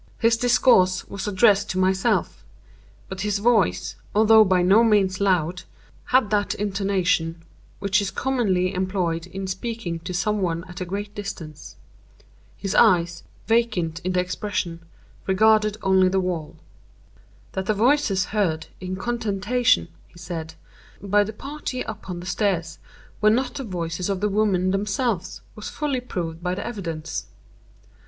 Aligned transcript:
His 0.17 0.35
discourse 0.35 1.07
was 1.07 1.27
addressed 1.27 1.69
to 1.69 1.77
myself; 1.77 2.43
but 3.07 3.21
his 3.21 3.37
voice, 3.37 3.95
although 4.15 4.43
by 4.43 4.63
no 4.63 4.83
means 4.83 5.21
loud, 5.21 5.61
had 6.05 6.31
that 6.31 6.55
intonation 6.55 7.43
which 7.77 8.01
is 8.01 8.09
commonly 8.09 8.73
employed 8.73 9.27
in 9.27 9.45
speaking 9.45 9.99
to 9.99 10.11
some 10.11 10.41
one 10.41 10.63
at 10.67 10.81
a 10.81 10.85
great 10.85 11.13
distance. 11.13 11.75
His 12.57 12.73
eyes, 12.73 13.21
vacant 13.45 13.99
in 13.99 14.17
expression, 14.17 14.79
regarded 15.27 15.77
only 15.83 16.07
the 16.09 16.19
wall. 16.19 16.55
"That 17.51 17.67
the 17.67 17.75
voices 17.75 18.25
heard 18.33 18.65
in 18.79 18.95
contention," 18.95 19.87
he 20.07 20.17
said, 20.17 20.55
"by 20.99 21.23
the 21.23 21.31
party 21.31 21.81
upon 21.83 22.21
the 22.21 22.25
stairs, 22.25 22.79
were 23.21 23.29
not 23.29 23.53
the 23.53 23.63
voices 23.63 24.09
of 24.09 24.19
the 24.19 24.29
women 24.29 24.71
themselves, 24.71 25.41
was 25.53 25.69
fully 25.69 25.99
proved 26.01 26.41
by 26.41 26.55
the 26.55 26.65
evidence. 26.65 27.27